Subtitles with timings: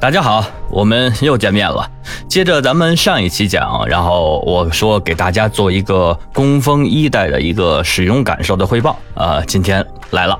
[0.00, 1.90] 大家好，我们又见面了。
[2.28, 10.38] 接着咱们上一期讲，然后我说给大家做一个工蜂一代的一个使用感受的汇报呃，今天来了。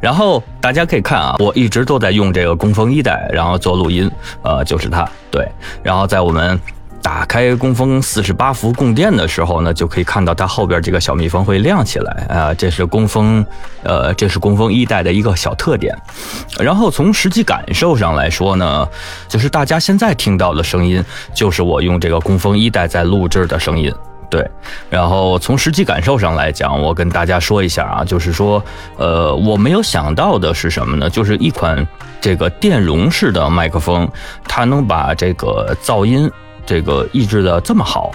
[0.00, 4.10] 然后大家可以看啊，我一直都在用这个工蜂一代，然后做录音，
[4.42, 5.06] 呃，就是它。
[5.30, 5.46] 对，
[5.82, 6.58] 然后在我们。
[7.06, 13.46] 打开工蜂四十八伏供电的时候呢，就可以看到它后边这个小蜜蜂会亮起来啊，这是工蜂，
[13.84, 15.96] 呃，这是工蜂一代的一个小特点。
[16.58, 18.88] 然后从实际感受上来说呢，
[19.28, 21.00] 就是大家现在听到的声音，
[21.32, 23.94] 就是我用这个工蜂一代在录制的声音。
[24.28, 24.44] 对，
[24.90, 28.60] 然后从实际感受上来讲，我跟大家说一下啊，就是说，
[28.96, 31.08] 呃，我没有想到的是什么呢？
[31.08, 31.86] 就是一款
[32.20, 34.10] 这个电容式的麦克风，
[34.48, 36.28] 它能把这个噪音。
[36.66, 38.10] 这个抑制的这么好，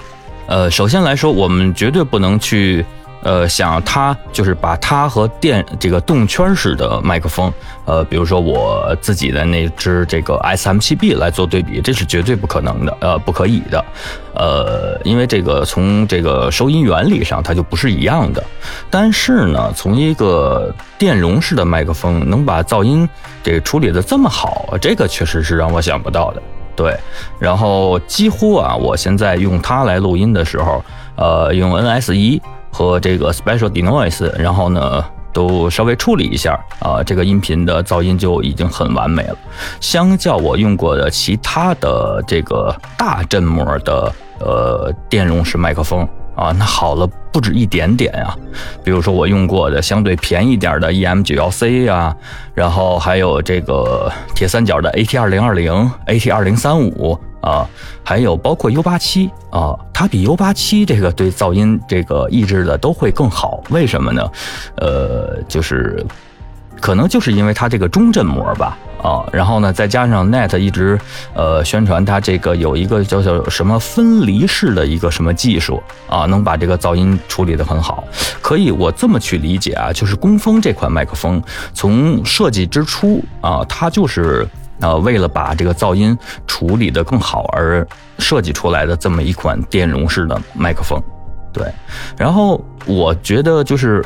[0.48, 2.86] 呃，首先来说，我们绝对不能去，
[3.24, 7.52] 呃，想它就是把它和电这个动圈式的麦克风，
[7.86, 13.86] 呃，比如说我自己的那只这个 S M 七 B 来做对比，这是绝对不可能的，呃，不可以的，
[14.36, 18.44] 呃，因为这个从这个收音原理上它就不是一样的。
[18.90, 23.08] 但是呢，从一个电容式的麦克风能把噪音
[23.42, 26.42] 这处理的这么好，这个确实是让我想不到的。
[26.76, 26.98] 对，
[27.40, 30.84] 然后几乎啊，我现在用它来录音的时候，
[31.16, 32.42] 呃，用 NS 一
[32.72, 39.38] 和这个 Special Denoise，然后呢，都稍微处理一下啊，这个音频的噪音就已经很完美了。
[39.80, 46.08] 相较我用过的其他的这个大振膜的呃电容式麦克风。
[46.42, 48.36] 啊，那好了不止一点点啊，
[48.84, 52.16] 比如说我用过的相对便宜点的 EM 九幺 C 啊，
[52.56, 55.72] 然后还有这个铁三角的 AT 二零二零、
[56.08, 57.70] AT 二零三五啊，
[58.04, 64.32] 还有包括 U 八七啊，它比 U 八七这个对噪音这个抑制的都会更好，为什么呢？
[64.78, 66.04] 呃，就是。
[66.80, 71.00] 可能就是因为它这个中振膜吧，啊，然后呢，再加上 Net 一直
[71.36, 78.04] 呃宣传它这个有一个叫叫什么分离式的一个什么技术啊，能把这个噪音处理得很好。
[78.42, 81.42] 可以我这么去理解啊，就是工蜂这款麦克风
[81.74, 84.48] 从设计之初啊，它就是
[84.80, 87.88] 呃为了把这个噪音处理得更好而
[88.18, 91.00] 设计出来的这么一款电容式的麦克风。
[91.54, 91.72] 对，
[92.18, 94.04] 然后我觉得就是。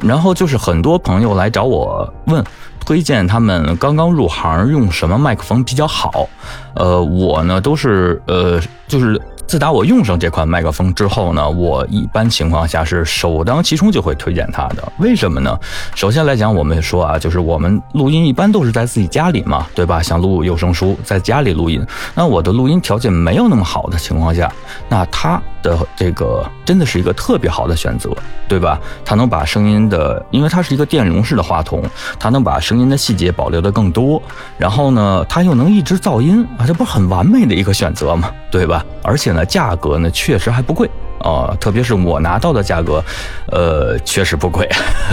[0.00, 2.44] 然后就是很多朋友来找我问，
[2.84, 6.28] 推荐他们刚刚入行用什么麦克风比较好，
[6.74, 9.20] 呃，我呢都是呃就是。
[9.46, 14.92] 自打我用上这款麦克风之后呢，我一般情况下是首当其冲就会推荐它的。
[14.98, 15.56] 为什么呢？
[15.94, 20.02] 首先来讲，我们说啊，就是我们录音一般都是在自己家里嘛，对吧？
[20.02, 21.84] 想录有声书，在家里录音。
[22.14, 24.52] 那我的录音条件没有那么好的情况下，
[24.88, 28.10] 那它的这个真的是一个特别好的选择，
[28.48, 28.80] 对吧？
[29.04, 31.80] 它能把声音的，因为它是一个电容式的话筒，
[32.18, 34.20] 它能把声音的细节保留的更多。
[34.58, 38.28] 然后呢，它又能抑制噪音啊，这不是很完美的一个选择吗？
[38.50, 38.84] 对吧？
[39.06, 39.32] 而且。
[39.32, 40.88] 呢价格呢，确实还不贵。
[41.20, 43.02] 啊，特别是我拿到的价格，
[43.50, 44.68] 呃，确实不贵，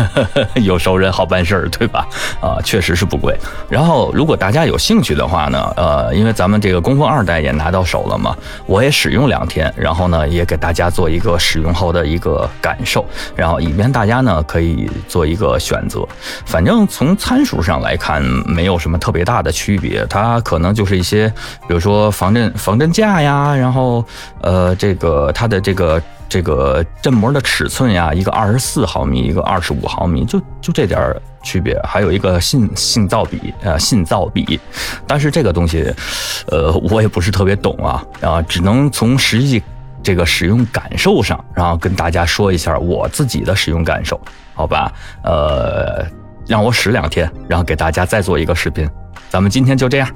[0.63, 2.07] 有熟人好办事儿，对吧？
[2.41, 3.37] 啊，确实是不贵。
[3.69, 13.05] 然后，如果大家有兴趣的话呢，呃，因为咱们这个工蜂二代也拿到手了嘛，我也使用两天，然后呢，也给大家做一个使用后的一个感受，
[13.35, 16.05] 然后以便大家呢可以做一个选择。
[16.45, 21.27] 反正从参数上来看，没有什么特别大的区别，它可能就是一些，
[21.67, 24.03] 比如说防震防震架呀，然后
[24.41, 25.92] 呃，这个它的这个
[26.29, 34.59] 这个振膜的尺寸呀，一个二十四毫米，一个二十五毫米，就就这点儿区别，还有一个信信噪比，呃，信噪比。
[35.05, 35.93] 但是这个东西，
[36.47, 39.61] 呃，我也不是特别懂啊，啊，只能从实际
[40.01, 44.19] 这个使用感受上，然后跟大家说一下我自己的使用感受，
[44.53, 44.91] 好吧？
[45.23, 46.05] 呃，
[46.47, 48.89] 让我使两天，然后给大家再做一个视频。
[49.29, 50.09] 咱们今天就这样。